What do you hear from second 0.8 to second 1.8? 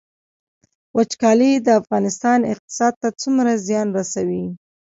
وچکالي د